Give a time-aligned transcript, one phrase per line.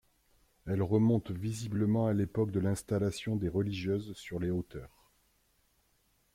[0.65, 5.11] Elle remonte visiblement à l'époque de l'installation des religieuses sur les hauteurs.